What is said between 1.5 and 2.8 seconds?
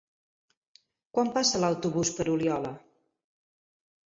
l'autobús per Oliola?